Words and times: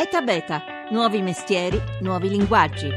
ETA 0.00 0.20
Beta, 0.20 0.62
nuovi 0.90 1.20
mestieri, 1.22 1.82
nuovi 2.02 2.28
linguaggi. 2.28 2.88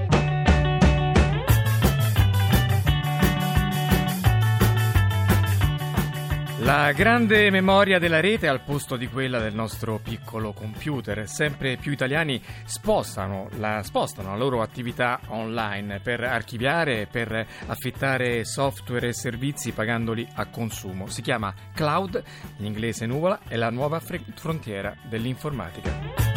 La 6.60 6.92
grande 6.92 7.50
memoria 7.50 7.98
della 7.98 8.20
rete 8.20 8.48
al 8.48 8.62
posto 8.62 8.98
di 8.98 9.08
quella 9.08 9.40
del 9.40 9.56
nostro 9.56 9.98
piccolo 9.98 10.54
computer. 10.54 11.28
Sempre 11.28 11.78
più 11.78 11.92
italiani 11.92 12.40
spostano 12.66 13.50
la, 13.58 13.82
spostano 13.82 14.30
la 14.30 14.38
loro 14.38 14.62
attività 14.62 15.20
online 15.30 16.02
per 16.02 16.24
archiviare 16.24 17.08
per 17.10 17.48
affittare 17.66 18.46
software 18.46 19.08
e 19.08 19.14
servizi 19.14 19.72
pagandoli 19.72 20.28
a 20.36 20.46
consumo. 20.46 21.08
Si 21.08 21.24
chiama 21.24 21.52
cloud, 21.74 22.24
in 22.58 22.66
inglese 22.66 23.08
nuvola, 23.08 23.40
è 23.48 23.56
la 23.56 23.72
nuova 23.72 24.00
frontiera 24.00 24.96
dell'informatica. 25.10 26.31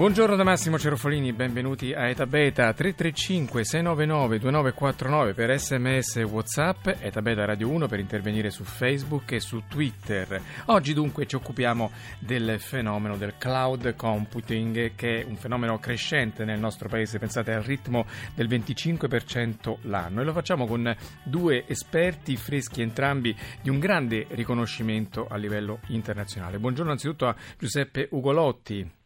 Buongiorno 0.00 0.34
da 0.34 0.44
Massimo 0.44 0.78
Cerofolini, 0.78 1.34
benvenuti 1.34 1.92
a 1.92 2.08
Eta 2.08 2.24
Beta 2.24 2.72
335 2.72 3.64
699 3.64 4.38
2949 4.38 5.34
per 5.34 5.58
sms 5.58 6.16
e 6.16 6.22
whatsapp, 6.22 6.86
Eta 7.00 7.20
Beta 7.20 7.44
Radio 7.44 7.68
1 7.68 7.86
per 7.86 7.98
intervenire 7.98 8.48
su 8.48 8.64
Facebook 8.64 9.32
e 9.32 9.40
su 9.40 9.64
Twitter. 9.68 10.40
Oggi 10.68 10.94
dunque 10.94 11.26
ci 11.26 11.34
occupiamo 11.34 11.90
del 12.18 12.58
fenomeno 12.60 13.18
del 13.18 13.34
cloud 13.36 13.94
computing 13.94 14.94
che 14.94 15.20
è 15.20 15.24
un 15.28 15.36
fenomeno 15.36 15.78
crescente 15.78 16.46
nel 16.46 16.58
nostro 16.58 16.88
paese, 16.88 17.18
pensate 17.18 17.52
al 17.52 17.62
ritmo 17.62 18.06
del 18.34 18.48
25% 18.48 19.80
l'anno 19.82 20.22
e 20.22 20.24
lo 20.24 20.32
facciamo 20.32 20.66
con 20.66 20.96
due 21.24 21.64
esperti 21.66 22.38
freschi 22.38 22.80
entrambi 22.80 23.36
di 23.60 23.68
un 23.68 23.78
grande 23.78 24.26
riconoscimento 24.30 25.26
a 25.28 25.36
livello 25.36 25.80
internazionale. 25.88 26.58
Buongiorno 26.58 26.90
anzitutto 26.90 27.28
a 27.28 27.36
Giuseppe 27.58 28.08
Ugolotti. 28.12 28.98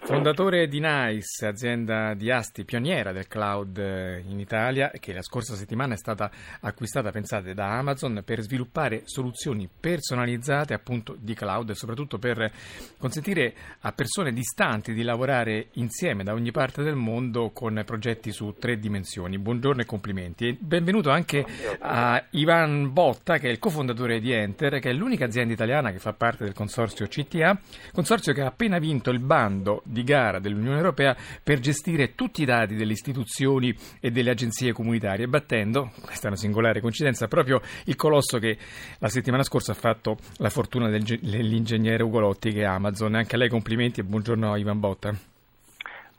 Fondatore 0.00 0.68
di 0.68 0.80
NICE, 0.80 1.46
azienda 1.46 2.14
di 2.14 2.30
Asti 2.30 2.64
pioniera 2.64 3.12
del 3.12 3.26
cloud 3.26 3.76
eh, 3.78 4.22
in 4.26 4.40
Italia, 4.40 4.90
che 4.98 5.12
la 5.12 5.22
scorsa 5.22 5.54
settimana 5.54 5.94
è 5.94 5.96
stata 5.96 6.30
acquistata, 6.60 7.10
pensate, 7.10 7.54
da 7.54 7.76
Amazon 7.76 8.22
per 8.24 8.40
sviluppare 8.40 9.02
soluzioni 9.04 9.68
personalizzate 9.68 10.72
appunto 10.72 11.16
di 11.18 11.34
cloud 11.34 11.70
e 11.70 11.74
soprattutto 11.74 12.18
per 12.18 12.50
consentire 12.98 13.54
a 13.80 13.92
persone 13.92 14.32
distanti 14.32 14.94
di 14.94 15.02
lavorare 15.02 15.68
insieme 15.74 16.24
da 16.24 16.32
ogni 16.32 16.50
parte 16.50 16.82
del 16.82 16.96
mondo 16.96 17.50
con 17.50 17.82
progetti 17.84 18.32
su 18.32 18.54
tre 18.58 18.78
dimensioni. 18.78 19.38
Buongiorno 19.38 19.82
e 19.82 19.84
complimenti. 19.84 20.48
E 20.48 20.56
benvenuto 20.58 21.10
anche 21.10 21.44
a 21.80 22.24
Ivan 22.30 22.92
Botta, 22.92 23.38
che 23.38 23.48
è 23.48 23.50
il 23.50 23.58
cofondatore 23.58 24.20
di 24.20 24.32
Enter, 24.32 24.78
che 24.80 24.90
è 24.90 24.92
l'unica 24.92 25.26
azienda 25.26 25.52
italiana 25.52 25.92
che 25.92 25.98
fa 25.98 26.12
parte 26.14 26.44
del 26.44 26.54
consorzio 26.54 27.06
CTA, 27.06 27.60
consorzio 27.92 28.32
che 28.32 28.40
ha 28.40 28.46
appena 28.46 28.78
vinto 28.78 29.10
il 29.10 29.18
il 29.18 29.77
di 29.84 30.02
gara 30.02 30.38
dell'Unione 30.38 30.76
Europea 30.76 31.16
per 31.42 31.58
gestire 31.58 32.14
tutti 32.14 32.42
i 32.42 32.44
dati 32.44 32.74
delle 32.74 32.92
istituzioni 32.92 33.74
e 34.00 34.10
delle 34.10 34.30
agenzie 34.30 34.72
comunitarie, 34.72 35.26
battendo, 35.26 35.90
questa 36.02 36.24
è 36.24 36.26
una 36.28 36.36
singolare 36.36 36.80
coincidenza, 36.80 37.28
proprio 37.28 37.60
il 37.84 37.96
colosso 37.96 38.38
che 38.38 38.56
la 38.98 39.08
settimana 39.08 39.42
scorsa 39.42 39.72
ha 39.72 39.74
fatto 39.74 40.16
la 40.38 40.50
fortuna 40.50 40.88
del, 40.88 41.02
dell'ingegnere 41.02 42.02
Ugolotti 42.02 42.52
che 42.52 42.60
è 42.60 42.64
Amazon. 42.64 43.14
Anche 43.14 43.34
a 43.34 43.38
lei 43.38 43.48
complimenti 43.48 44.00
e 44.00 44.04
buongiorno 44.04 44.56
Ivan 44.56 44.80
Botta. 44.80 45.14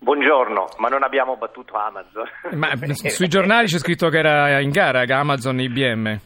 Buongiorno, 0.02 0.68
ma 0.78 0.88
non 0.88 1.04
abbiamo 1.04 1.36
battuto 1.36 1.76
Amazon. 1.76 2.26
Ma 2.54 2.72
sui 2.94 3.28
giornali 3.28 3.68
c'è 3.68 3.80
scritto 3.80 4.08
che 4.08 4.18
era 4.18 4.60
in 4.62 4.70
gara 4.70 5.02
Amazon 5.02 5.60
e 5.60 5.64
IBM. 5.64 6.20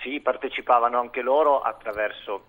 Sì, 0.00 0.20
partecipavano 0.20 0.98
anche 0.98 1.20
loro 1.20 1.60
attraverso 1.60 2.44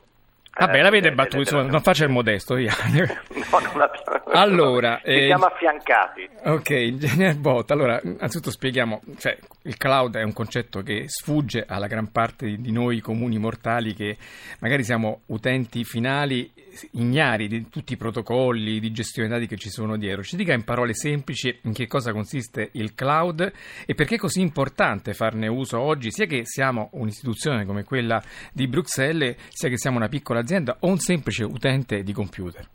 Vabbè, 0.57 0.81
la 0.81 0.89
vede 0.89 1.11
battuta, 1.11 1.37
insomma, 1.37 1.63
non 1.63 1.81
faccia 1.81 2.03
il 2.03 2.09
modesto. 2.09 2.55
Via. 2.55 2.73
no, 2.91 3.59
non 3.73 3.81
abbiamo... 3.81 4.23
Allora, 4.31 5.01
eh, 5.01 5.25
siamo 5.27 5.45
affiancati. 5.45 6.29
Ok, 6.45 6.69
ingegner 6.69 7.35
Bot, 7.39 7.71
allora, 7.71 8.01
anzitutto 8.19 8.51
spieghiamo, 8.51 9.01
cioè, 9.17 9.37
il 9.69 9.77
cloud 9.77 10.15
è 10.17 10.23
un 10.23 10.33
concetto 10.33 10.81
che 10.81 11.05
sfugge 11.07 11.63
alla 11.67 11.85
gran 11.85 12.11
parte 12.11 12.55
di 12.57 12.71
noi 12.71 13.01
comuni 13.01 13.37
mortali 13.37 13.93
che 13.93 14.17
magari 14.61 14.83
siamo 14.83 15.21
utenti 15.27 15.83
finali 15.83 16.51
ignari 16.93 17.47
di 17.47 17.69
tutti 17.69 17.93
i 17.93 17.97
protocolli 17.97 18.79
di 18.79 18.91
gestione 18.91 19.29
dati 19.29 19.45
che 19.45 19.57
ci 19.57 19.69
sono 19.69 19.95
dietro. 19.95 20.23
Ci 20.23 20.35
dica 20.35 20.53
in 20.53 20.63
parole 20.63 20.95
semplici 20.95 21.55
in 21.63 21.73
che 21.73 21.85
cosa 21.85 22.11
consiste 22.11 22.69
il 22.73 22.95
cloud 22.95 23.51
e 23.85 23.93
perché 23.93 24.15
è 24.15 24.17
così 24.17 24.41
importante 24.41 25.13
farne 25.13 25.47
uso 25.47 25.79
oggi, 25.79 26.11
sia 26.11 26.25
che 26.25 26.41
siamo 26.45 26.89
un'istituzione 26.93 27.63
come 27.65 27.83
quella 27.83 28.19
di 28.51 28.67
Bruxelles, 28.67 29.35
sia 29.49 29.69
che 29.69 29.77
siamo 29.77 29.97
una 29.97 30.07
piccola 30.07 30.39
azienda 30.39 30.77
o 30.79 30.87
un 30.87 30.97
semplice 30.97 31.43
utente 31.43 32.01
di 32.01 32.11
computer. 32.11 32.65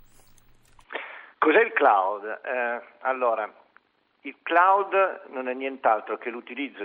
Cos'è 1.39 1.61
il 1.61 1.73
cloud? 1.73 2.23
Eh, 2.25 2.83
allora, 3.03 3.53
il 4.27 4.37
cloud 4.43 5.27
non 5.29 5.49
è 5.49 5.55
nient'altro 5.55 6.17
che 6.17 6.31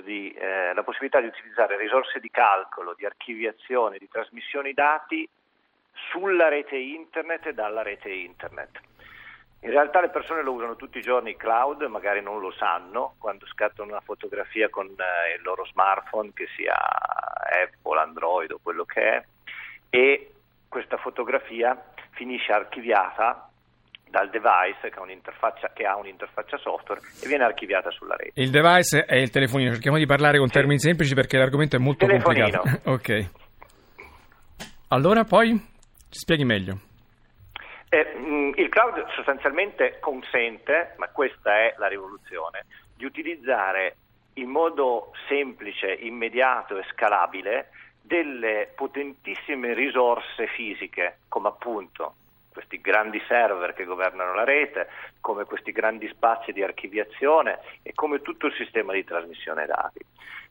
di, 0.04 0.32
eh, 0.32 0.74
la 0.74 0.84
possibilità 0.84 1.22
di 1.22 1.28
utilizzare 1.28 1.78
risorse 1.78 2.20
di 2.20 2.30
calcolo, 2.30 2.94
di 2.94 3.06
archiviazione, 3.06 3.98
di 3.98 4.10
trasmissione 4.10 4.74
dati 4.74 5.28
sulla 6.12 6.50
rete 6.50 6.76
internet 6.76 7.48
e 7.48 7.54
dalla 7.54 7.82
rete 7.82 8.10
internet. 8.10 8.80
In 9.62 9.72
realtà 9.72 10.02
le 10.02 10.10
persone 10.10 10.42
lo 10.42 10.52
usano 10.52 10.76
tutti 10.76 10.98
i 10.98 11.02
giorni 11.02 11.38
cloud, 11.38 11.82
magari 11.84 12.22
non 12.22 12.40
lo 12.40 12.52
sanno, 12.52 13.16
quando 13.20 13.46
scattano 13.48 13.92
una 13.92 14.02
fotografia 14.02 14.70
con 14.70 14.88
eh, 14.88 15.36
il 15.36 15.42
loro 15.42 15.66
smartphone, 15.66 16.34
che 16.34 16.48
sia 16.56 16.76
Apple, 16.76 18.00
Android 18.00 18.52
o 18.52 18.60
quello 18.62 18.84
che 18.84 19.02
è, 19.02 19.26
e 19.90 20.32
questa 20.68 20.98
fotografia 20.98 21.82
finisce 22.12 22.52
archiviata 22.52 23.50
dal 24.10 24.30
device 24.30 24.90
che 24.90 25.00
che 25.74 25.86
ha 25.86 25.96
un'interfaccia 25.98 26.58
software 26.58 27.02
e 27.22 27.28
viene 27.28 27.44
archiviata 27.44 27.92
sulla 27.92 28.16
rete. 28.16 28.40
Il 28.42 28.50
device 28.50 29.06
è 29.06 29.16
il 29.16 29.30
telefonino, 29.30 29.72
cerchiamo 29.72 29.98
di 29.98 30.06
parlare 30.06 30.38
con 30.38 30.48
sì. 30.48 30.54
termini 30.54 30.80
semplici 30.80 31.14
perché 31.14 31.38
l'argomento 31.38 31.76
è 31.76 31.80
molto 31.80 32.08
complicato. 32.08 32.64
ok. 32.92 33.30
Allora 34.90 35.24
poi? 35.24 35.52
Ci 36.10 36.20
spieghi 36.20 36.44
meglio. 36.44 36.80
Eh, 37.90 38.14
mm, 38.18 38.52
il 38.56 38.70
cloud 38.70 39.06
sostanzialmente 39.16 39.98
consente, 40.00 40.94
ma 40.98 41.08
questa 41.10 41.56
è 41.58 41.76
la 41.78 41.88
rivoluzione, 41.88 42.66
di 42.96 43.06
utilizzare 43.06 43.96
in 44.34 44.50
modo 44.50 45.12
semplice, 45.28 45.92
immediato 45.92 46.78
e 46.78 46.86
scalabile 46.92 47.70
delle 48.02 48.72
potentissime 48.76 49.74
risorse 49.74 50.48
fisiche, 50.48 51.20
come 51.28 51.50
appunto 51.50 52.16
questi 52.52 52.82
grandi 52.82 53.22
server 53.28 53.74
che 53.74 53.86
governano 53.86 54.34
la 54.34 54.44
rete, 54.44 54.90
come 55.22 55.46
questi 55.46 55.72
grandi 55.72 56.08
spazi 56.08 56.52
di 56.52 56.64
archiviazione 56.64 57.60
e 57.84 57.94
come 57.94 58.22
tutto 58.22 58.48
il 58.48 58.54
sistema 58.54 58.94
di 58.94 59.04
trasmissione 59.04 59.66
dati. 59.66 60.00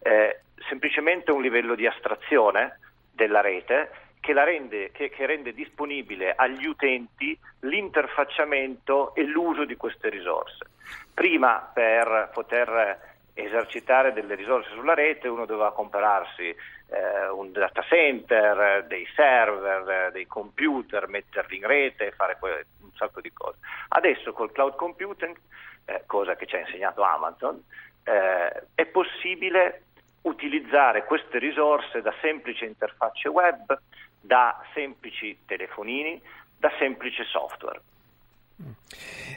Eh, 0.01 0.41
semplicemente 0.69 1.33
un 1.33 1.43
livello 1.43 1.75
di 1.75 1.87
astrazione 1.87 2.79
della 3.13 3.41
rete 3.41 3.91
che, 4.21 4.33
rende, 4.33 4.91
che, 4.93 5.09
che 5.09 5.27
rende 5.27 5.53
disponibile 5.53 6.35
agli 6.35 6.67
utenti 6.67 7.39
l'interfacciamento 7.61 9.15
e 9.15 9.25
l'uso 9.25 9.65
di 9.65 9.77
queste 9.77 10.09
risorse. 10.09 10.67
Prima 11.13 11.71
per 11.73 12.31
poter 12.33 13.17
esercitare 13.35 14.13
delle 14.13 14.35
risorse 14.35 14.71
sulla 14.71 14.95
rete 14.95 15.29
uno 15.29 15.47
doveva 15.47 15.73
comprarsi 15.73 16.55
eh, 16.91 17.29
un 17.29 17.53
data 17.53 17.83
center, 17.83 18.85
dei 18.87 19.07
server, 19.15 20.11
dei 20.13 20.27
computer, 20.27 21.09
metterli 21.09 21.57
in 21.57 21.67
rete, 21.67 22.13
fare 22.13 22.37
un 22.41 22.91
sacco 22.95 23.21
di 23.21 23.33
cose. 23.33 23.59
Adesso 23.89 24.33
col 24.33 24.53
cloud 24.53 24.75
computing, 24.75 25.37
eh, 25.85 26.03
cosa 26.07 26.37
che 26.37 26.47
ci 26.47 26.57
ha 26.57 26.61
insegnato 26.61 27.03
Amazon, 27.03 27.63
eh, 28.05 28.63
è 28.75 28.87
possibile 28.87 29.83
utilizzare 30.23 31.05
queste 31.05 31.39
risorse 31.39 32.03
da 32.03 32.13
semplici 32.21 32.65
interfacce 32.65 33.29
web, 33.29 33.79
da 34.21 34.63
semplici 34.75 35.39
telefonini, 35.47 36.21
da 36.59 36.71
semplice 36.79 37.25
software. 37.25 37.81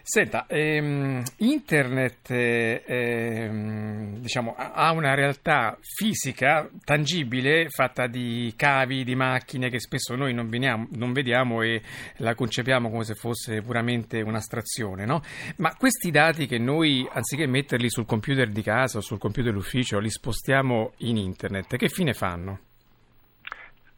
Senta, 0.04 0.48
ehm, 0.48 1.22
internet 1.38 2.32
ehm, 2.32 4.18
diciamo, 4.18 4.56
ha 4.56 4.92
una 4.92 5.14
realtà 5.14 5.78
fisica 5.80 6.68
tangibile 6.84 7.70
fatta 7.70 8.08
di 8.08 8.52
cavi, 8.56 9.04
di 9.04 9.14
macchine 9.14 9.70
che 9.70 9.80
spesso 9.80 10.16
noi 10.16 10.34
non, 10.34 10.50
veniamo, 10.50 10.88
non 10.94 11.14
vediamo 11.14 11.62
e 11.62 11.84
la 12.18 12.34
concepiamo 12.34 12.90
come 12.90 13.04
se 13.04 13.14
fosse 13.14 13.62
puramente 13.62 14.22
un'astrazione, 14.22 15.06
no? 15.06 15.22
Ma 15.58 15.76
questi 15.76 16.10
dati 16.10 16.48
che 16.48 16.58
noi, 16.58 17.08
anziché 17.12 17.46
metterli 17.46 17.90
sul 17.90 18.06
computer 18.06 18.50
di 18.50 18.64
casa 18.64 18.98
o 18.98 19.02
sul 19.02 19.20
computer 19.20 19.54
d'ufficio, 19.54 20.00
li 20.00 20.10
spostiamo 20.10 20.94
in 21.00 21.18
internet, 21.18 21.76
che 21.78 21.90
fine 21.90 22.14
fanno? 22.14 22.71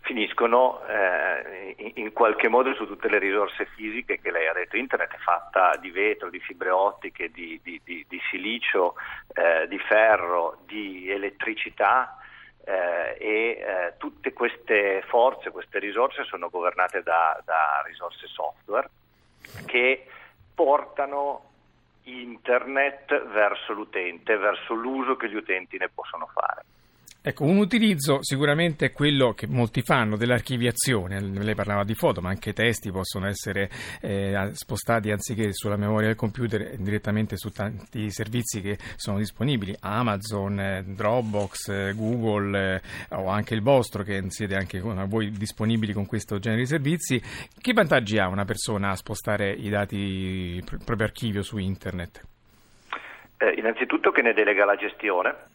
Finiscono 0.03 0.85
eh, 0.85 1.93
in, 1.95 2.11
qualche 2.11 2.49
modo 2.49 2.73
su 2.75 2.85
tutte 2.85 3.09
le 3.09 3.19
risorse 3.19 3.65
fisiche 3.73 4.19
che 4.19 4.31
lei 4.31 4.47
ha 4.47 4.53
detto. 4.53 4.77
Internet 4.77 5.13
è 5.13 5.17
fatta 5.17 5.75
di 5.77 5.91
vetro, 5.91 6.29
di 6.29 6.39
fibre 6.39 6.69
ottiche, 6.69 7.31
di, 7.31 7.59
di, 7.63 7.79
di, 7.83 8.05
di 8.07 8.21
silicio, 8.29 8.95
eh, 9.33 9.67
di 9.67 9.79
ferro, 9.79 10.59
di 10.65 11.09
elettricità 11.09 12.17
eh, 12.65 13.15
e 13.17 13.49
eh, 13.59 13.93
tutte 13.97 14.33
queste 14.33 15.03
forze, 15.07 15.51
queste 15.51 15.79
risorse 15.79 16.23
sono 16.25 16.49
governate 16.49 17.01
da, 17.01 17.41
da 17.45 17.81
risorse 17.85 18.27
software 18.27 18.89
che 19.65 20.05
portano 20.53 21.49
internet 22.03 23.27
verso 23.27 23.71
l'utente, 23.71 24.35
verso 24.35 24.73
l'uso 24.73 25.15
che 25.15 25.29
gli 25.29 25.35
utenti 25.35 25.77
ne 25.77 25.89
possono 25.89 26.29
fare. 26.33 26.63
Ecco, 27.25 27.45
un 27.45 27.55
utilizzo 27.55 28.17
sicuramente 28.21 28.87
è 28.87 28.91
quello 28.91 29.31
che 29.31 29.47
molti 29.47 29.81
fanno 29.81 30.17
dell'archiviazione. 30.17 31.21
Lei 31.21 31.55
parlava 31.55 31.85
di 31.85 31.95
foto, 31.95 32.19
ma 32.19 32.27
anche 32.27 32.51
testi 32.51 32.91
possono 32.91 33.27
essere 33.27 33.69
eh, 34.01 34.49
spostati 34.51 35.09
anziché 35.09 35.53
sulla 35.53 35.77
memoria 35.77 36.07
del 36.07 36.17
computer 36.17 36.75
direttamente 36.75 37.37
su 37.37 37.49
tanti 37.49 38.11
servizi 38.11 38.59
che 38.59 38.77
sono 38.97 39.19
disponibili, 39.19 39.73
Amazon, 39.79 40.59
eh, 40.59 40.83
Dropbox, 40.85 41.69
eh, 41.69 41.93
Google 41.95 42.81
eh, 43.09 43.15
o 43.15 43.29
anche 43.29 43.53
il 43.53 43.61
vostro 43.61 44.03
che 44.03 44.21
siete 44.27 44.55
anche 44.55 44.81
voi 44.81 45.31
disponibili 45.31 45.93
con 45.93 46.05
questo 46.05 46.39
genere 46.39 46.63
di 46.63 46.67
servizi. 46.67 47.21
Che 47.57 47.71
vantaggi 47.71 48.17
ha 48.17 48.27
una 48.27 48.43
persona 48.43 48.89
a 48.89 48.97
spostare 48.97 49.49
i 49.53 49.69
dati, 49.69 49.95
il 49.95 50.63
proprio 50.65 51.07
archivio 51.07 51.41
su 51.41 51.57
internet? 51.57 52.21
Eh, 53.37 53.53
innanzitutto 53.55 54.11
che 54.11 54.21
ne 54.21 54.33
delega 54.33 54.65
la 54.65 54.75
gestione 54.75 55.51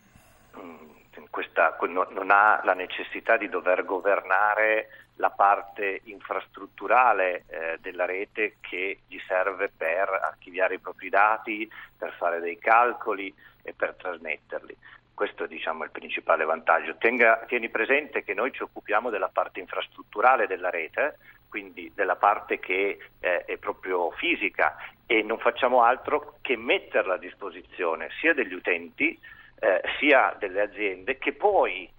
questa, 1.30 1.76
non 1.88 2.30
ha 2.30 2.60
la 2.64 2.74
necessità 2.74 3.36
di 3.36 3.48
dover 3.48 3.84
governare 3.84 4.88
la 5.18 5.30
parte 5.30 6.00
infrastrutturale 6.04 7.44
eh, 7.48 7.78
della 7.80 8.04
rete 8.04 8.56
che 8.60 9.00
gli 9.06 9.18
serve 9.26 9.70
per 9.74 10.08
archiviare 10.08 10.74
i 10.74 10.78
propri 10.78 11.08
dati, 11.08 11.70
per 11.96 12.14
fare 12.16 12.40
dei 12.40 12.58
calcoli 12.58 13.34
e 13.62 13.72
per 13.72 13.94
trasmetterli. 13.94 14.76
Questo 15.14 15.46
diciamo, 15.46 15.82
è 15.82 15.86
il 15.86 15.90
principale 15.90 16.44
vantaggio. 16.44 16.96
Tenga, 16.96 17.44
tieni 17.48 17.68
presente 17.68 18.22
che 18.22 18.34
noi 18.34 18.52
ci 18.52 18.62
occupiamo 18.62 19.10
della 19.10 19.28
parte 19.28 19.58
infrastrutturale 19.58 20.46
della 20.46 20.70
rete, 20.70 21.18
quindi 21.48 21.90
della 21.94 22.16
parte 22.16 22.60
che 22.60 22.98
eh, 23.18 23.44
è 23.44 23.56
proprio 23.56 24.12
fisica 24.12 24.76
e 25.06 25.22
non 25.22 25.38
facciamo 25.38 25.82
altro 25.82 26.36
che 26.42 26.56
metterla 26.56 27.14
a 27.14 27.18
disposizione 27.18 28.10
sia 28.20 28.34
degli 28.34 28.52
utenti 28.52 29.18
eh, 29.60 29.82
sia 29.98 30.34
delle 30.38 30.62
aziende 30.62 31.18
che 31.18 31.32
poi 31.32 31.90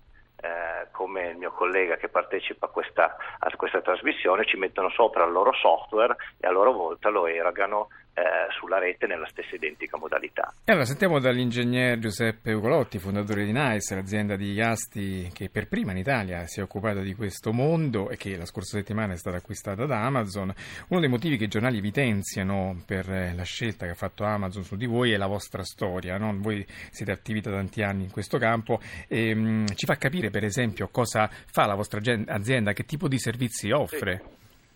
eh, 0.42 0.88
come 0.92 1.28
il 1.28 1.38
mio 1.38 1.52
collega 1.52 1.98
che 1.98 2.08
partecipa 2.08 2.68
a 2.68 2.70
questa, 2.70 3.18
a 3.40 3.56
questa, 3.56 3.82
trasmissione, 3.82 4.46
ci 4.46 4.58
mettono 4.58 4.90
sopra 4.90 5.26
il 5.26 5.32
loro 5.32 5.52
software 5.54 6.16
e 6.40 6.48
a 6.48 6.52
loro 6.52 6.72
volta 6.72 7.10
lo 7.10 7.28
erogano 7.28 7.90
eh, 8.20 8.52
sulla 8.52 8.80
rete 8.80 9.08
nella 9.08 9.26
stessa 9.28 9.56
identica 9.56 9.98
modalità. 9.98 10.54
E 10.66 10.72
allora 10.72 10.86
sentiamo 10.86 11.20
dall'ingegner 11.20 11.98
Giuseppe 12.00 12.52
Ugolotti, 12.52 13.00
fondatore 13.00 13.46
di 13.46 13.54
NICE, 13.54 13.96
l'azienda 13.96 14.36
di 14.36 14.60
Asti 14.60 15.30
che 15.34 15.50
per 15.50 15.68
prima 15.70 15.92
in 15.92 15.98
Italia 15.98 16.46
si 16.46 16.60
è 16.60 16.64
occupata 16.64 17.00
di 17.00 17.14
questo 17.16 17.54
mondo 17.54 18.10
e 18.10 18.18
che 18.18 18.36
la 18.36 18.46
scorsa 18.46 18.78
settimana 18.78 19.14
è 19.14 19.18
stata 19.18 19.38
acquistata 19.38 19.86
da 19.86 20.04
Amazon. 20.04 20.54
Uno 20.90 21.00
dei 21.00 21.10
motivi 21.10 21.38
che 21.38 21.46
i 21.46 21.48
giornali 21.48 21.78
evidenziano 21.78 22.82
per 22.86 23.08
la 23.08 23.44
scelta 23.44 23.86
che 23.86 23.92
ha 23.92 23.96
fatto 23.96 24.26
Amazon 24.26 24.64
su 24.64 24.76
di 24.76 24.86
voi 24.86 25.14
è 25.14 25.18
la 25.18 25.28
vostra 25.28 25.64
storia. 25.64 26.18
No? 26.18 26.36
Voi 26.38 26.66
siete 26.92 27.12
attivi 27.14 27.40
da 27.40 27.52
tanti 27.52 27.82
anni 27.84 28.04
in 28.04 28.12
questo 28.12 28.38
campo 28.38 28.82
e 29.08 29.34
mh, 29.34 29.40
mm, 29.40 29.66
ci 29.76 29.86
fa 29.86 29.96
capire 29.96 30.30
per 30.30 30.44
esempio 30.44 30.90
cosa 30.90 31.30
fa 31.30 31.66
la 31.66 31.76
vostra 31.76 32.02
azienda, 32.28 32.74
che 32.74 32.84
tipo 32.84 33.08
di 33.08 33.18
servizi 33.18 33.72
offre. 33.72 34.22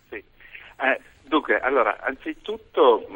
Sì. 0.10 0.16
sì. 0.18 0.24
Eh, 0.80 1.00
Dunque, 1.34 1.60
allora, 1.60 1.98
anzitutto, 2.00 3.08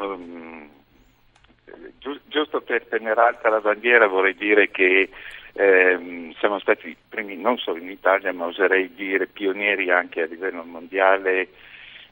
gi- 2.00 2.20
giusto 2.26 2.60
per 2.62 2.84
tenere 2.86 3.20
alta 3.20 3.48
la 3.48 3.60
bandiera 3.60 4.08
vorrei 4.08 4.34
dire 4.34 4.72
che 4.72 5.08
eh, 5.52 6.34
siamo 6.36 6.58
stati 6.58 6.96
primi 7.08 7.36
non 7.36 7.58
solo 7.58 7.78
in 7.78 7.88
Italia, 7.88 8.32
ma 8.32 8.46
oserei 8.46 8.92
dire 8.92 9.28
pionieri 9.28 9.92
anche 9.92 10.22
a 10.22 10.26
livello 10.26 10.64
mondiale 10.64 11.50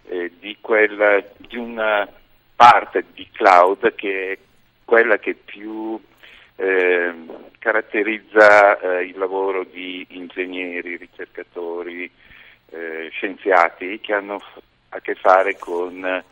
eh, 0.04 0.30
di, 0.38 0.56
quella, 0.60 1.20
di 1.38 1.56
una 1.56 2.08
parte 2.54 3.06
di 3.12 3.28
cloud 3.32 3.92
che 3.96 4.30
è 4.30 4.38
quella 4.84 5.18
che 5.18 5.34
più 5.34 6.00
eh, 6.54 7.14
caratterizza 7.58 9.00
il 9.00 9.18
lavoro 9.18 9.64
di 9.64 10.06
ingegneri, 10.10 10.98
ricercatori, 10.98 12.08
eh, 12.70 13.08
scienziati 13.10 13.98
che 13.98 14.12
hanno 14.12 14.40
a 14.96 15.00
che 15.00 15.14
fare 15.14 15.56
con 15.56 16.04
eh, 16.04 16.24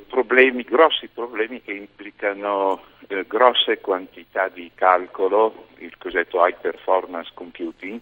problemi, 0.00 0.62
grossi 0.62 1.08
problemi 1.08 1.62
che 1.62 1.72
implicano 1.72 2.82
eh, 3.08 3.24
grosse 3.26 3.80
quantità 3.80 4.48
di 4.48 4.70
calcolo, 4.74 5.68
il 5.78 5.96
cosiddetto 5.98 6.44
high 6.44 6.58
performance 6.58 7.30
computing, 7.34 8.00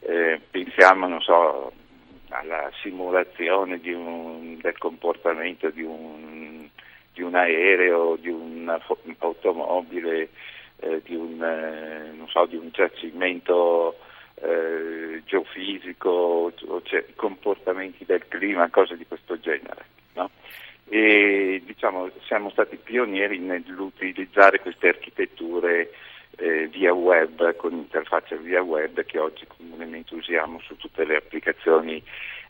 eh, 0.00 0.40
pensiamo 0.50 1.20
so, 1.20 1.72
alla 2.28 2.70
simulazione 2.82 3.80
di 3.80 3.92
del 4.60 4.78
comportamento 4.78 5.70
di 5.70 5.82
un, 5.82 6.68
di 7.12 7.22
un, 7.22 7.34
aereo, 7.34 8.16
di 8.16 8.28
un'automobile, 8.28 10.28
eh, 10.76 11.00
di, 11.04 11.14
un, 11.14 11.42
eh, 11.42 12.12
so, 12.28 12.46
di 12.46 12.56
un 12.56 12.68
giacimento 12.70 13.96
eh, 14.40 15.22
geofisico, 15.24 16.52
cioè, 16.84 17.04
comportamenti 17.14 18.04
del 18.04 18.26
clima, 18.28 18.68
cose 18.70 18.96
di 18.96 19.06
questo 19.06 19.38
genere. 19.38 19.84
No? 20.14 20.30
E 20.88 21.62
diciamo, 21.64 22.10
siamo 22.26 22.50
stati 22.50 22.76
pionieri 22.76 23.38
nell'utilizzare 23.38 24.60
queste 24.60 24.88
architetture 24.88 25.90
eh, 26.36 26.68
via 26.68 26.92
web, 26.92 27.56
con 27.56 27.72
interfaccia 27.72 28.36
via 28.36 28.62
web 28.62 29.04
che 29.04 29.18
oggi 29.18 29.44
comunemente 29.46 30.14
usiamo 30.14 30.60
su 30.60 30.76
tutte 30.76 31.04
le 31.04 31.16
applicazioni 31.16 32.02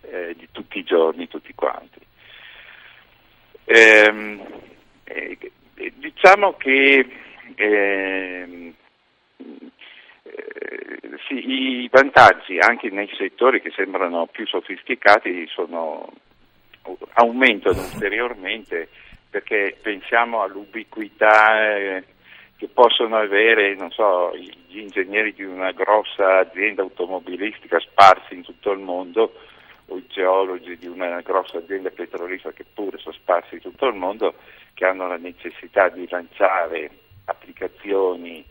eh, 0.02 0.34
di 0.36 0.48
tutti 0.52 0.78
i 0.78 0.84
giorni, 0.84 1.26
tutti 1.26 1.52
quanti. 1.54 1.98
Ehm, 3.64 4.46
eh, 5.04 5.38
diciamo 5.96 6.54
che 6.56 7.06
ehm, 7.54 8.67
i 11.38 11.88
vantaggi 11.90 12.58
anche 12.58 12.90
nei 12.90 13.10
settori 13.16 13.60
che 13.60 13.72
sembrano 13.74 14.26
più 14.26 14.46
sofisticati 14.46 15.46
sono, 15.48 16.10
aumentano 17.14 17.80
ulteriormente 17.80 18.88
perché 19.30 19.76
pensiamo 19.80 20.42
all'ubiquità 20.42 21.70
eh, 21.76 22.04
che 22.56 22.68
possono 22.68 23.16
avere 23.16 23.76
so, 23.90 24.34
gli 24.36 24.78
ingegneri 24.78 25.32
di 25.32 25.44
una 25.44 25.70
grossa 25.72 26.38
azienda 26.38 26.82
automobilistica 26.82 27.78
sparsi 27.78 28.34
in 28.34 28.42
tutto 28.42 28.72
il 28.72 28.80
mondo 28.80 29.32
o 29.86 29.96
i 29.96 30.04
geologi 30.08 30.76
di 30.76 30.86
una 30.86 31.20
grossa 31.20 31.58
azienda 31.58 31.90
petrolifera 31.90 32.52
che 32.52 32.64
pure 32.72 32.98
sono 32.98 33.14
sparsi 33.14 33.54
in 33.54 33.60
tutto 33.60 33.86
il 33.86 33.94
mondo 33.94 34.34
che 34.74 34.84
hanno 34.84 35.06
la 35.06 35.16
necessità 35.16 35.88
di 35.88 36.06
lanciare 36.08 36.90
applicazioni 37.24 38.44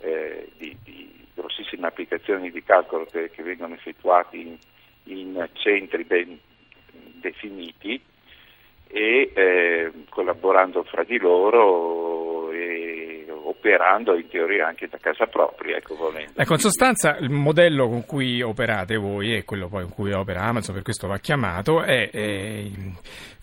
eh, 0.00 0.48
di, 0.56 0.76
di 0.82 1.25
grossissime 1.36 1.86
applicazioni 1.86 2.50
di 2.50 2.62
calcolo 2.64 3.04
che, 3.04 3.30
che 3.30 3.42
vengono 3.42 3.74
effettuati 3.74 4.40
in, 4.40 4.56
in, 5.04 5.48
centri 5.52 6.04
ben 6.04 6.38
definiti 7.20 8.00
e 8.88 9.30
eh, 9.34 9.92
collaborando 10.08 10.82
fra 10.84 11.04
di 11.04 11.18
loro 11.18 12.50
e 12.52 13.26
operando 13.28 14.16
in 14.16 14.28
teoria 14.28 14.66
anche 14.68 14.88
da 14.88 14.98
casa 14.98 15.26
propria. 15.26 15.76
Ecco, 15.76 15.94
volendo. 15.96 16.32
ecco 16.36 16.52
in 16.54 16.58
sostanza 16.58 17.16
il 17.18 17.30
modello 17.30 17.88
con 17.88 18.06
cui 18.06 18.40
operate 18.40 18.96
voi 18.96 19.36
e 19.36 19.44
quello 19.44 19.68
poi 19.68 19.82
con 19.82 19.92
cui 19.92 20.12
opera 20.12 20.42
Amazon, 20.42 20.74
per 20.74 20.84
questo 20.84 21.06
va 21.06 21.18
chiamato, 21.18 21.82
è, 21.82 22.10
è 22.10 22.64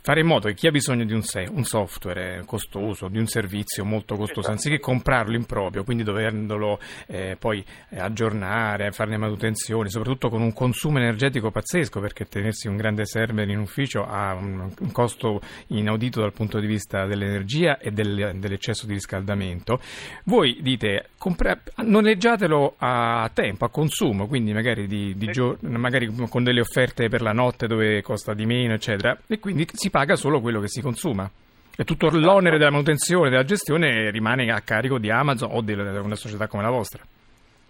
fare 0.04 0.20
in 0.20 0.28
modo 0.28 0.50
che 0.50 0.54
chi 0.54 0.68
ha 0.68 0.72
bisogno 0.72 1.06
di 1.06 1.14
un, 1.14 1.22
se- 1.22 1.48
un, 1.50 1.64
software 1.64 2.44
costoso, 2.46 3.08
di 3.08 3.20
un 3.20 3.26
servizio 3.26 3.86
molto 3.86 4.18
costoso, 4.18 4.42
esatto. 4.42 4.56
anziché 4.56 4.80
comprarlo 4.80 5.34
in 5.34 5.46
proprio, 5.46 5.86
quindi 5.86 6.04
dovendolo 6.04 6.78
eh, 7.08 7.38
poi 7.40 7.64
aggiornare, 7.96 8.92
farne 8.92 9.16
manutenzione, 9.16 9.88
soprattutto 9.88 10.28
con 10.28 10.42
un 10.42 10.52
consumo 10.52 10.98
energetico 10.98 11.52
pazzesco, 11.52 12.02
perché 12.02 12.26
tenersi 12.26 12.68
un 12.68 12.76
grande 12.76 13.06
server 13.06 13.48
in 13.48 13.60
ufficio 13.60 14.06
ha 14.06 14.34
un, 14.34 14.70
un 14.78 14.92
costo 14.92 15.40
inaudito 15.68 16.20
dal 16.20 16.34
punto 16.34 16.60
di 16.60 16.68
vista 16.68 17.06
dell'energia 17.06 17.78
e 17.78 17.92
del, 17.92 18.34
dell'eccesso 18.36 18.86
di 18.86 18.94
riscaldamento, 18.96 19.80
voi 20.26 20.58
dite 20.62 21.12
compra- 21.18 21.58
noleggiatelo 21.78 22.76
a 22.78 23.32
tempo, 23.34 23.64
a 23.64 23.70
consumo, 23.70 24.28
quindi 24.28 24.52
magari, 24.52 24.86
di, 24.86 25.16
di 25.16 25.28
gio- 25.28 25.58
magari 25.62 26.14
con 26.28 26.44
delle 26.44 26.60
offerte 26.60 27.08
per 27.08 27.22
la 27.22 27.32
notte 27.32 27.68
dove 27.68 28.02
costa 28.02 28.34
di 28.34 28.46
meno, 28.46 28.74
eccetera, 28.74 29.18
e 29.28 29.40
quindi 29.40 29.66
si 29.72 29.92
paga 29.94 30.16
solo 30.16 30.42
quello 30.42 30.60
che 30.60 30.68
si 30.68 30.82
consuma. 30.82 31.30
E 31.78 31.84
tutto 31.84 32.10
l'onere 32.10 32.58
della 32.58 32.72
manutenzione, 32.72 33.30
della 33.30 33.44
gestione 33.44 34.10
rimane 34.10 34.52
a 34.52 34.62
carico 34.62 34.98
di 34.98 35.12
Amazon 35.12 35.52
o 35.54 35.62
di 35.62 35.74
una 35.74 36.16
società 36.16 36.48
come 36.48 36.64
la 36.64 36.72
vostra. 36.72 37.04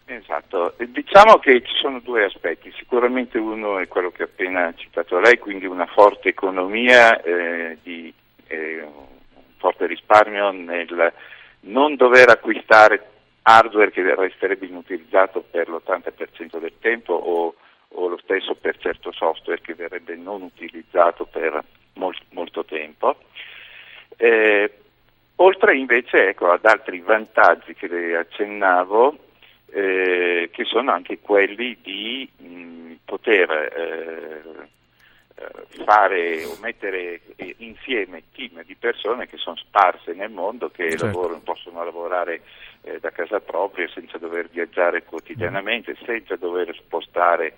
Esatto, 0.05 0.73
diciamo 0.77 1.37
che 1.39 1.61
ci 1.61 1.73
sono 1.81 1.99
due 1.99 2.23
aspetti, 2.23 2.71
sicuramente 2.77 3.37
uno 3.37 3.79
è 3.79 3.87
quello 3.89 4.09
che 4.11 4.23
ha 4.23 4.25
appena 4.25 4.73
citato 4.75 5.19
lei, 5.19 5.37
quindi 5.37 5.65
una 5.65 5.85
forte 5.85 6.29
economia, 6.29 7.21
eh, 7.21 7.77
di, 7.83 8.13
eh, 8.47 8.81
un 8.83 9.43
forte 9.57 9.85
risparmio 9.85 10.51
nel 10.51 11.13
non 11.61 11.95
dover 11.95 12.29
acquistare 12.29 13.09
hardware 13.41 13.91
che 13.91 14.15
resterebbe 14.15 14.65
inutilizzato 14.65 15.43
per 15.49 15.67
l'80% 15.67 16.57
del 16.59 16.73
tempo 16.79 17.13
o, 17.13 17.55
o, 17.89 18.07
lo 18.07 18.17
stesso 18.23 18.55
per 18.55 18.77
certo 18.77 19.11
software 19.11 19.61
che 19.61 19.73
verrebbe 19.73 20.15
non 20.15 20.41
utilizzato 20.41 21.25
per 21.25 21.61
mol, 21.93 22.15
molto 22.31 22.65
tempo. 22.65 23.17
Eh, 24.17 24.71
oltre 25.37 25.77
invece 25.77 26.29
ecco, 26.29 26.51
ad 26.51 26.65
altri 26.65 26.99
vantaggi 26.99 27.73
che 27.73 27.87
le 27.87 28.17
accennavo, 28.17 29.17
eh, 29.71 30.49
che 30.51 30.63
sono 30.65 30.91
anche 30.91 31.19
quelli 31.19 31.77
di 31.81 32.29
mh, 32.37 32.93
poter 33.05 33.49
eh, 33.51 34.69
eh, 35.35 35.83
fare 35.83 36.45
o 36.45 36.57
mettere 36.61 37.21
insieme 37.57 38.23
team 38.33 38.63
di 38.63 38.75
persone 38.75 39.27
che 39.27 39.37
sono 39.37 39.55
sparse 39.55 40.13
nel 40.13 40.29
mondo, 40.29 40.69
che 40.69 40.91
certo. 40.91 41.05
lavorano, 41.05 41.39
possono 41.39 41.83
lavorare 41.83 42.41
eh, 42.83 42.99
da 42.99 43.09
casa 43.09 43.39
propria 43.39 43.87
senza 43.89 44.17
dover 44.17 44.47
viaggiare 44.49 45.03
quotidianamente, 45.03 45.97
senza 46.05 46.35
dover 46.35 46.75
spostare 46.75 47.55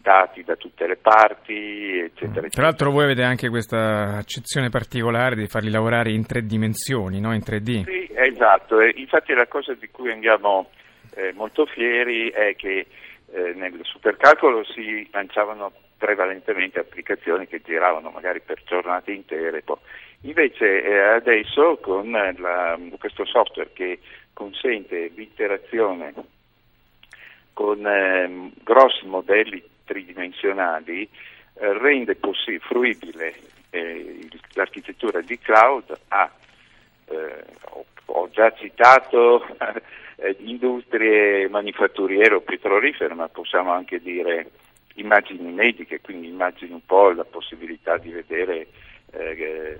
dati 0.00 0.42
da 0.42 0.56
tutte 0.56 0.86
le 0.86 0.96
parti, 0.96 1.98
eccetera. 1.98 2.48
Tra 2.48 2.62
l'altro 2.62 2.90
voi 2.90 3.04
avete 3.04 3.22
anche 3.22 3.48
questa 3.48 4.16
accezione 4.16 4.68
particolare 4.68 5.36
di 5.36 5.46
farli 5.46 5.70
lavorare 5.70 6.10
in 6.10 6.26
tre 6.26 6.42
dimensioni, 6.42 7.20
no? 7.20 7.32
in 7.34 7.40
3D. 7.40 7.84
Sì, 7.84 8.10
esatto, 8.14 8.80
e 8.80 8.92
infatti 8.96 9.32
la 9.34 9.46
cosa 9.46 9.74
di 9.74 9.88
cui 9.90 10.10
andiamo 10.10 10.70
eh, 11.14 11.32
molto 11.34 11.66
fieri 11.66 12.30
è 12.30 12.54
che 12.56 12.86
eh, 13.32 13.52
nel 13.54 13.78
supercalcolo 13.82 14.64
si 14.64 15.08
lanciavano 15.10 15.72
prevalentemente 15.96 16.80
applicazioni 16.80 17.46
che 17.46 17.62
giravano 17.64 18.10
magari 18.10 18.40
per 18.40 18.62
giornate 18.64 19.12
intere. 19.12 19.62
Invece 20.22 20.82
eh, 20.82 20.98
adesso 20.98 21.78
con 21.80 22.10
la, 22.10 22.78
questo 22.98 23.24
software 23.24 23.70
che 23.72 24.00
consente 24.32 25.10
l'interazione 25.14 26.12
con 27.52 27.86
eh, 27.86 28.50
grossi 28.62 29.06
modelli 29.06 29.62
tridimensionali 29.84 31.02
eh, 31.54 31.78
rende 31.78 32.14
possi- 32.16 32.58
fruibile 32.58 33.34
eh, 33.70 34.28
l'architettura 34.54 35.20
di 35.20 35.38
cloud 35.38 35.98
a, 36.08 36.30
eh, 37.06 37.44
ho, 37.70 37.84
ho, 38.06 38.28
già 38.30 38.52
citato 38.52 39.44
eh, 40.16 40.36
industrie 40.40 41.48
manifatturiere 41.48 42.34
o 42.34 42.40
petrolifere, 42.40 43.14
ma 43.14 43.28
possiamo 43.28 43.72
anche 43.72 44.00
dire 44.00 44.50
immagini 44.94 45.52
mediche, 45.52 46.00
quindi 46.00 46.28
immagini 46.28 46.72
un 46.72 46.84
po' 46.84 47.10
la 47.10 47.24
possibilità 47.24 47.96
di 47.98 48.10
vedere 48.10 48.68
eh, 49.16 49.78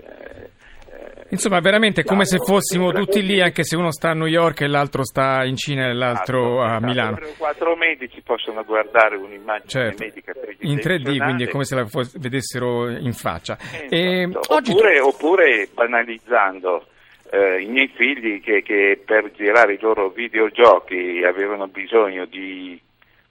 eh, 0.95 1.25
Insomma, 1.29 1.59
veramente 1.59 2.03
come 2.03 2.25
se 2.25 2.37
fossimo 2.37 2.91
tutti 2.91 3.21
lì, 3.21 3.41
anche 3.41 3.63
se 3.63 3.75
uno 3.75 3.91
sta 3.91 4.11
a 4.11 4.13
New 4.13 4.27
York 4.27 4.61
e 4.61 4.67
l'altro 4.67 5.03
sta 5.03 5.43
in 5.43 5.57
Cina 5.57 5.87
e 5.89 5.93
l'altro 5.93 6.61
a 6.61 6.75
esatto. 6.75 6.85
Milano. 6.85 7.17
Quattro 7.37 7.75
medici 7.75 8.21
possono 8.21 8.63
guardare 8.63 9.17
un'immagine 9.17 9.67
certo. 9.67 10.03
medica 10.03 10.33
in 10.59 10.77
3D, 10.77 11.17
quindi 11.17 11.43
è 11.43 11.47
come 11.49 11.65
se 11.65 11.75
la 11.75 11.85
vedessero 12.17 12.89
in 12.89 13.13
faccia. 13.13 13.57
Esatto. 13.59 13.95
E, 13.95 14.29
oppure, 14.47 14.99
oppure, 14.99 15.69
banalizzando. 15.73 16.85
Eh, 17.31 17.61
I 17.63 17.65
miei 17.65 17.91
figli 17.93 18.39
che, 18.39 18.61
che 18.61 19.01
per 19.03 19.31
girare 19.31 19.73
i 19.73 19.79
loro 19.81 20.09
videogiochi 20.09 21.23
avevano 21.25 21.67
bisogno 21.67 22.25
di 22.25 22.79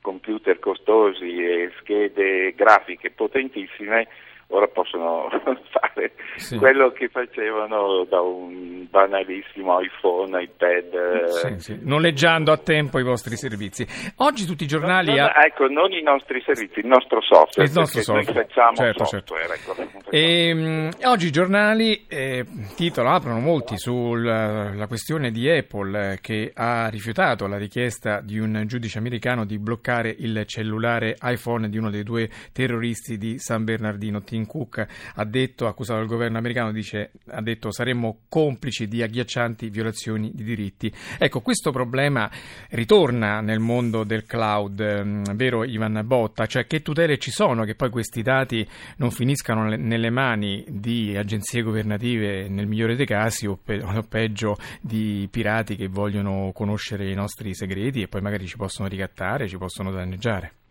computer 0.00 0.58
costosi 0.58 1.42
e 1.42 1.73
schede 1.78 2.52
grafiche 2.54 3.11
potentissime, 3.11 4.08
ora 4.49 4.67
possono 4.69 5.29
fare 5.71 6.13
sì. 6.37 6.57
quello 6.57 6.91
che 6.93 7.09
facevano 7.09 8.05
da 8.09 8.21
un 8.21 8.87
banalissimo 8.89 9.81
iPhone, 9.81 10.43
iPad. 10.43 11.25
Sì, 11.27 11.55
sì. 11.59 11.79
Noleggiando 11.83 12.53
a 12.53 12.59
tempo 12.59 12.99
i 12.99 13.03
vostri 13.03 13.37
servizi. 13.37 13.87
Oggi 14.19 14.47
tutti 14.47 14.65
i 14.65 14.67
giornali... 14.67 15.09
Non, 15.09 15.17
non, 15.17 15.31
ecco, 15.45 15.67
non 15.69 15.93
i 15.93 16.03
nostri 16.03 16.43
servizi, 16.45 16.81
il 16.81 16.87
nostro 16.87 17.21
software. 17.21 17.69
Il 17.69 17.75
nostro 17.75 18.03
software. 18.03 18.47
facciamo 18.47 18.77
certo, 18.77 19.05
certo. 19.05 19.35
software. 19.35 19.59
Certo. 19.59 19.83
Ecco, 19.83 20.11
e, 20.11 20.53
um, 20.53 20.91
oggi 21.05 21.27
i 21.27 21.31
giornali 21.31 22.07
eh, 22.07 22.45
titolano, 22.77 23.17
aprono 23.17 23.41
molti 23.41 23.79
sulla 23.79 24.87
questione 24.87 25.31
di 25.31 25.49
Apple 25.51 26.13
eh, 26.13 26.19
che 26.21 26.53
ha 26.55 26.89
rifiutato 26.89 27.47
la 27.47 27.59
richiesta 27.59 28.21
di 28.21 28.39
un 28.39 28.63
giudice 28.67 28.99
americano 28.99 29.45
di 29.45 29.59
bloccare 29.59 30.15
il 30.17 30.45
cellulare 30.47 31.17
iPhone 31.23 31.69
di 31.69 31.79
uno 31.79 31.91
dei 31.91 32.03
due 32.03 32.29
terroristi 32.53 33.19
di 33.19 33.39
San 33.39 33.65
Bernardino, 33.65 34.23
Tim 34.35 34.47
Cook 34.47 34.85
ha 35.14 35.25
detto, 35.25 35.69
accusato 35.69 36.00
il 36.00 36.09
governo 36.09 36.38
americano, 36.38 36.73
dice, 36.73 37.12
ha 37.29 37.41
detto 37.41 37.71
saremmo 37.71 38.23
complici 38.29 38.88
di 38.88 39.00
agghiaccianti 39.00 39.69
violazioni 39.69 40.33
di 40.35 40.43
diritti. 40.43 40.93
Ecco, 41.19 41.41
questo 41.41 41.71
problema 41.71 42.29
ritorna 42.71 43.41
nel 43.41 43.61
mondo 43.61 44.03
del 44.03 44.25
cloud, 44.25 44.83
mm, 44.83 45.23
vero 45.35 45.62
Ivan 45.64 46.03
Botta? 46.05 46.47
Cioè 46.47 46.67
che 46.67 46.83
tutele 46.83 47.19
ci 47.19 47.31
sono 47.31 47.62
che 47.64 47.76
poi 47.76 47.91
questi 47.91 48.23
dati 48.23 48.67
non 48.97 49.12
finiscano 49.12 49.69
nelle 49.69 50.11
mani 50.11 50.64
di 50.69 51.17
agenzie 51.17 51.62
governative 51.62 52.49
nel 52.49 52.67
migliore 52.67 52.97
dei 52.97 53.07
casi 53.07 53.47
o, 53.47 53.57
pe- 53.62 53.83
o 53.83 54.03
peggio 54.03 54.57
di 54.81 55.29
pirati 55.31 55.76
che 55.76 55.87
vogliono 55.87 56.50
conoscere 56.53 57.09
i 57.09 57.14
nostri 57.14 57.55
segreti 57.55 58.03
e 58.03 58.09
poi 58.09 58.21
magari 58.21 58.47
ci 58.47 58.57
possono 58.57 58.88
ricattare, 58.88 59.47
ci 59.47 59.59
possono 59.59 59.93
danneggiare? 59.93 60.63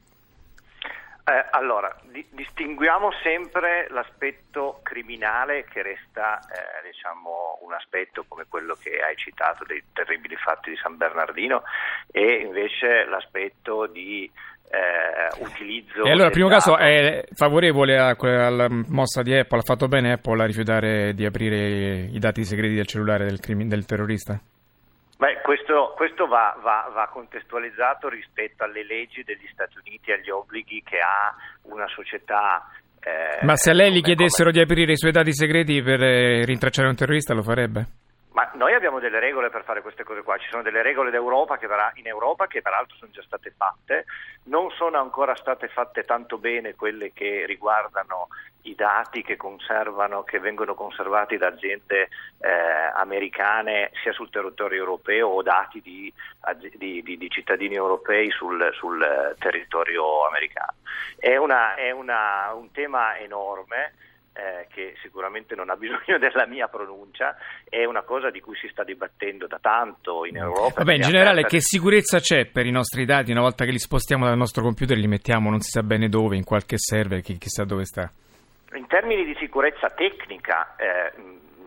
Eh, 1.25 1.45
allora, 1.51 1.95
di, 2.11 2.25
distinguiamo 2.31 3.09
sempre 3.23 3.87
l'aspetto 3.91 4.81
criminale 4.83 5.63
che 5.63 5.81
resta 5.81 6.39
eh, 6.39 6.85
diciamo, 6.85 7.59
un 7.61 7.71
aspetto 7.71 8.25
come 8.27 8.43
quello 8.49 8.75
che 8.75 8.99
hai 9.01 9.15
citato 9.15 9.63
dei 9.63 9.81
terribili 9.93 10.35
fatti 10.35 10.71
di 10.71 10.75
San 10.75 10.97
Bernardino 10.97 11.63
e 12.11 12.41
invece 12.41 13.05
l'aspetto 13.05 13.87
di 13.87 14.29
eh, 14.69 15.43
utilizzo. 15.45 16.03
E 16.03 16.11
allora, 16.11 16.25
il 16.25 16.33
primo 16.33 16.49
caso 16.49 16.77
è 16.77 17.23
favorevole 17.33 17.97
a, 17.97 18.17
alla 18.19 18.67
mossa 18.69 19.21
di 19.21 19.33
Apple? 19.33 19.59
Ha 19.59 19.63
fatto 19.63 19.87
bene 19.87 20.11
Apple 20.11 20.43
a 20.43 20.45
rifiutare 20.45 21.13
di 21.13 21.25
aprire 21.25 22.09
i 22.11 22.19
dati 22.19 22.43
segreti 22.43 22.75
del 22.75 22.87
cellulare 22.87 23.23
del, 23.23 23.39
crim- 23.39 23.69
del 23.69 23.85
terrorista? 23.85 24.37
Beh, 25.17 25.41
questo, 25.41 25.93
questo 25.95 26.27
va, 26.27 26.57
va, 26.61 26.89
va, 26.93 27.07
contestualizzato 27.07 28.09
rispetto 28.09 28.63
alle 28.63 28.83
leggi 28.83 29.23
degli 29.23 29.47
Stati 29.51 29.77
Uniti 29.77 30.09
e 30.09 30.15
agli 30.15 30.29
obblighi 30.29 30.83
che 30.83 30.97
ha 30.97 31.33
una 31.63 31.87
società. 31.87 32.67
Eh, 32.99 33.45
Ma 33.45 33.55
se 33.55 33.71
a 33.71 33.73
lei 33.73 33.91
gli 33.93 34.01
chiedessero 34.01 34.49
come... 34.49 34.63
di 34.63 34.71
aprire 34.71 34.91
i 34.93 34.97
suoi 34.97 35.11
dati 35.11 35.33
segreti 35.33 35.81
per 35.81 36.01
eh, 36.01 36.45
rintracciare 36.45 36.87
un 36.87 36.95
terrorista, 36.95 37.33
lo 37.33 37.43
farebbe? 37.43 38.02
Ma 38.33 38.49
noi 38.55 38.73
abbiamo 38.73 38.99
delle 38.99 39.19
regole 39.19 39.51
per 39.51 39.63
fare 39.63 39.81
queste 39.81 40.03
cose 40.03 40.23
qua, 40.23 40.37
ci 40.37 40.49
sono 40.49 40.63
delle 40.63 40.81
regole 40.81 41.11
che, 41.11 41.67
in 41.95 42.07
Europa 42.07 42.47
che 42.47 42.63
peraltro 42.63 42.95
sono 42.97 43.11
già 43.11 43.21
state 43.21 43.53
fatte, 43.55 44.05
non 44.45 44.71
sono 44.71 44.99
ancora 44.99 45.35
state 45.35 45.67
fatte 45.67 46.03
tanto 46.03 46.39
bene 46.39 46.73
quelle 46.73 47.13
che 47.13 47.45
riguardano 47.45 48.29
i 48.63 48.73
dati 48.73 49.21
che, 49.21 49.37
che 50.25 50.39
vengono 50.39 50.73
conservati 50.73 51.37
da 51.37 51.47
aziende 51.47 52.09
eh, 52.39 52.49
americane 52.95 53.91
sia 54.01 54.13
sul 54.13 54.31
territorio 54.31 54.79
europeo 54.79 55.27
o 55.27 55.41
dati 55.43 55.79
di, 55.81 56.11
di, 56.75 57.03
di, 57.03 57.17
di 57.17 57.29
cittadini 57.29 57.75
europei 57.75 58.31
sul, 58.31 58.69
sul 58.73 59.35
territorio 59.37 60.25
americano. 60.25 60.73
È, 61.17 61.35
una, 61.35 61.75
è 61.75 61.91
una, 61.91 62.51
un 62.53 62.71
tema 62.71 63.15
enorme 63.17 63.93
eh, 64.33 64.67
che 64.73 64.95
sicuramente 65.01 65.55
non 65.55 65.69
ha 65.69 65.75
bisogno 65.77 66.17
della 66.17 66.45
mia 66.45 66.67
pronuncia, 66.67 67.35
è 67.69 67.85
una 67.85 68.01
cosa 68.01 68.29
di 68.29 68.39
cui 68.41 68.55
si 68.55 68.67
sta 68.69 68.83
dibattendo 68.83 69.47
da 69.47 69.59
tanto 69.61 70.25
in 70.25 70.37
Europa. 70.37 70.83
Vabbè, 70.83 70.93
in 70.95 71.01
generale 71.01 71.39
aperta... 71.39 71.57
che 71.57 71.61
sicurezza 71.61 72.19
c'è 72.19 72.45
per 72.45 72.65
i 72.65 72.71
nostri 72.71 73.05
dati 73.05 73.31
una 73.31 73.41
volta 73.41 73.65
che 73.65 73.71
li 73.71 73.79
spostiamo 73.79 74.25
dal 74.25 74.37
nostro 74.37 74.63
computer 74.63 74.97
e 74.97 74.99
li 74.99 75.07
mettiamo 75.07 75.49
non 75.49 75.59
si 75.59 75.69
sa 75.69 75.83
bene 75.83 76.09
dove, 76.09 76.35
in 76.35 76.43
qualche 76.43 76.77
server, 76.77 77.21
chi, 77.21 77.37
chissà 77.37 77.63
dove 77.63 77.85
sta? 77.85 78.11
In 78.75 78.87
termini 78.87 79.23
di 79.23 79.35
sicurezza 79.39 79.89
tecnica, 79.89 80.75
eh, 80.77 81.11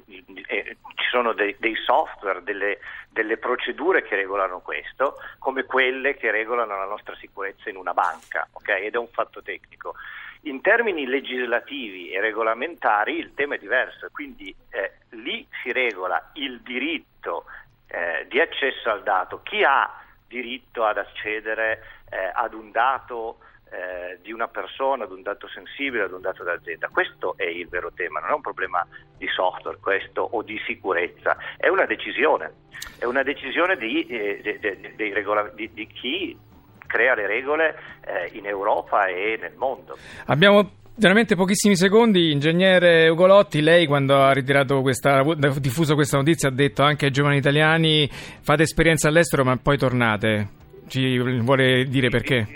eh, 0.09 0.77
ci 0.95 1.09
sono 1.11 1.33
dei, 1.33 1.57
dei 1.59 1.75
software, 1.77 2.43
delle, 2.43 2.79
delle, 3.11 3.37
procedure 3.37 4.03
che 4.03 4.15
regolano 4.15 4.61
questo, 4.61 5.17
come 5.39 5.65
quelle 5.65 6.15
che 6.17 6.31
regolano 6.31 6.77
la 6.77 6.87
nostra 6.87 7.17
sicurezza 7.17 7.69
in 7.69 7.77
una 7.77 7.93
banca, 7.93 8.47
okay? 8.53 8.85
ed 8.85 8.95
è 8.95 8.99
un 8.99 9.09
fatto 9.09 9.43
tecnico. 9.43 9.95
In 10.43 10.61
termini 10.61 11.07
legislativi 11.07 12.11
e 12.11 12.21
regolamentari 12.21 13.19
il 13.19 13.35
tema 13.35 13.57
è 13.57 13.59
diverso, 13.59 14.09
quindi 14.13 14.55
eh, 14.71 14.93
lì 15.11 15.47
si 15.63 15.73
regola 15.73 16.31
il 16.35 16.61
diritto 16.61 17.47
eh, 17.89 18.27
di 18.29 18.41
accesso 18.41 18.91
al 18.91 19.03
dato, 19.03 19.43
chi 19.43 19.65
ha 19.65 20.03
diritto 20.29 20.85
ad 20.85 20.99
accedere 20.99 21.83
eh, 22.11 22.31
ad 22.33 22.55
un 22.55 22.71
dato 22.71 23.39
eh, 23.71 24.19
di 24.23 24.33
una 24.33 24.49
persona, 24.49 25.05
ad 25.05 25.11
un 25.11 25.23
dato 25.23 25.49
sensibile, 25.49 26.05
ad 26.05 26.13
un 26.13 26.21
dato 26.21 26.45
d'azienda. 26.45 26.89
Questo 26.89 27.35
è 27.37 27.45
il 27.45 27.69
vero 27.69 27.93
tema, 27.95 28.21
non 28.21 28.31
è 28.31 28.35
un 28.35 28.41
problema 28.41 28.87
di 29.17 29.27
software 29.29 29.79
questo 29.81 30.23
o 30.23 30.43
di 30.43 30.59
sicurezza, 30.67 31.37
è 31.57 31.69
una 31.69 31.85
decisione, 31.85 32.53
è 32.99 33.05
una 33.05 33.23
decisione 33.23 33.77
di, 33.77 34.07
eh, 34.07 34.59
de, 34.61 34.93
de, 34.95 35.15
regola- 35.15 35.51
di, 35.55 35.71
di 35.73 35.87
chi 35.87 36.39
crea 36.87 37.15
le 37.15 37.27
regole 37.27 37.77
eh, 38.05 38.31
in 38.33 38.47
Europa 38.47 39.07
e 39.07 39.39
nel 39.41 39.55
mondo. 39.57 39.97
Abbiamo 40.27 40.85
Veramente 40.99 41.37
pochissimi 41.37 41.77
secondi, 41.77 42.33
ingegnere 42.33 43.11
Ugolotti, 43.11 43.61
lei 43.61 43.85
quando 43.85 44.17
ha 44.17 44.33
ritirato 44.33 44.81
questa, 44.81 45.19
ha 45.19 45.59
diffuso 45.59 45.95
questa 45.95 46.17
notizia 46.17 46.49
ha 46.49 46.53
detto 46.53 46.83
anche 46.83 47.05
ai 47.05 47.11
giovani 47.11 47.37
italiani 47.37 48.09
fate 48.11 48.63
esperienza 48.63 49.09
all'estero 49.09 49.45
ma 49.45 49.59
poi 49.59 49.77
tornate. 49.77 50.49
Ci 50.89 51.19
vuole 51.43 51.85
dire 51.85 52.09
perché? 52.09 52.47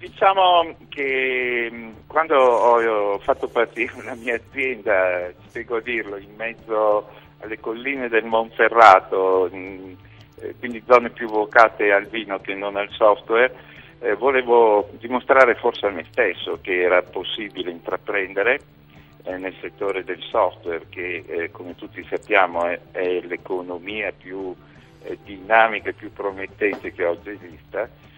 Diciamo 0.00 0.76
che 0.88 1.92
quando 2.06 2.34
ho 2.34 3.18
fatto 3.18 3.48
partire 3.48 3.92
la 4.02 4.14
mia 4.14 4.34
azienda, 4.34 5.30
spiego 5.48 5.76
a 5.76 5.82
dirlo, 5.82 6.16
in 6.16 6.34
mezzo 6.36 7.06
alle 7.40 7.60
colline 7.60 8.08
del 8.08 8.24
Monferrato, 8.24 9.48
eh, 9.48 10.54
quindi 10.58 10.82
zone 10.86 11.10
più 11.10 11.28
vocate 11.28 11.92
al 11.92 12.06
vino 12.06 12.38
che 12.38 12.54
non 12.54 12.76
al 12.76 12.88
software, 12.92 13.54
eh, 13.98 14.14
volevo 14.14 14.88
dimostrare 14.92 15.54
forse 15.56 15.84
a 15.84 15.90
me 15.90 16.06
stesso 16.10 16.60
che 16.62 16.80
era 16.80 17.02
possibile 17.02 17.70
intraprendere 17.70 18.58
eh, 19.24 19.36
nel 19.36 19.54
settore 19.60 20.02
del 20.02 20.22
software 20.22 20.86
che 20.88 21.50
come 21.52 21.74
tutti 21.74 22.02
sappiamo 22.08 22.64
è, 22.64 23.20
l'economia 23.20 24.14
più 24.16 24.56
dinamica 25.24 25.90
e 25.90 25.92
più 25.92 26.10
promettente 26.10 26.90
che 26.90 27.04
oggi 27.04 27.28
esista. 27.28 28.08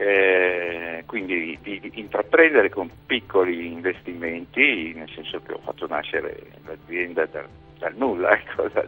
Eh, 0.00 1.02
quindi 1.06 1.58
di, 1.60 1.80
di, 1.80 1.90
intraprendere 1.94 2.70
con 2.70 2.88
piccoli 3.04 3.66
investimenti, 3.66 4.92
nel 4.94 5.10
senso 5.12 5.42
che 5.42 5.52
ho 5.52 5.58
fatto 5.58 5.88
nascere 5.88 6.40
l'azienda 6.64 7.26
dal, 7.26 7.48
dal 7.80 7.96
nulla, 7.96 8.30
ecco, 8.38 8.68
da, 8.68 8.86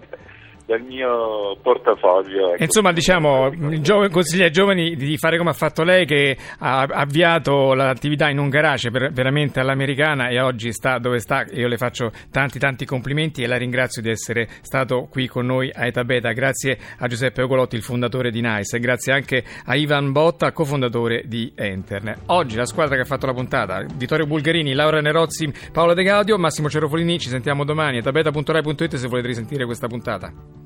dal 0.67 0.83
mio 0.83 1.57
portafoglio. 1.63 2.53
Ecco. 2.53 2.63
Insomma, 2.63 2.93
diciamo, 2.93 3.51
gio- 3.81 4.09
consiglia 4.09 4.45
ai 4.45 4.51
giovani 4.51 4.95
di 4.97 5.17
fare 5.17 5.39
come 5.39 5.51
ha 5.51 5.55
fatto 5.55 5.83
lei 5.83 6.07
che 6.07 6.37
ha 6.59 6.83
avviato 6.83 7.75
l'attività 7.75 8.29
in 8.29 8.39
un 8.39 8.49
garage 8.49 8.91
per, 8.91 9.13
veramente 9.13 9.61
all'americana 9.61 10.29
e 10.29 10.41
oggi 10.41 10.73
sta 10.73 10.99
dove 10.99 11.19
sta. 11.19 11.45
Io 11.53 11.69
le 11.69 11.77
faccio 11.77 12.11
tanti 12.31 12.59
tanti 12.59 12.85
complimenti 12.85 13.43
e 13.43 13.47
la 13.47 13.57
ringrazio 13.57 14.03
di 14.03 14.11
essere 14.11 14.49
stato 14.63 15.09
qui 15.11 15.27
con 15.27 15.47
noi 15.47 15.71
a 15.75 15.87
Eta 15.87 16.05
Beta. 16.05 16.33
Grazie 16.33 16.79
a 16.99 17.07
Giuseppe 17.07 17.43
Ogolotti, 17.43 17.77
il 17.77 17.83
fondatore 17.83 18.31
di 18.31 18.41
NICE 18.41 18.77
e 18.77 18.81
grazie 18.81 19.13
anche 19.13 19.45
a 19.65 19.75
Ivan 19.75 20.13
Botta, 20.13 20.53
cofondatore 20.53 21.25
di 21.27 21.53
Enter. 21.55 22.19
Oggi 22.27 22.57
la 22.57 22.67
squadra 22.67 22.95
che 22.97 23.03
ha 23.03 23.07
fatto 23.07 23.27
la 23.27 23.35
puntata, 23.35 23.85
Vittorio 23.95 24.27
Bulgarini, 24.27 24.73
Laura 24.73 25.01
Nerozzi, 25.01 25.53
Paolo 25.73 25.95
De 25.95 26.03
Gaudio, 26.03 26.39
Massimo 26.39 26.69
Cerofolini, 26.69 27.19
ci 27.19 27.29
sentiamo 27.29 27.65
domani, 27.65 27.99
etabeta.rai.it 27.99 28.97
se 28.97 29.09
volete 29.09 29.29
risentire 29.29 29.65
questa 29.65 29.87
puntata. 29.87 30.60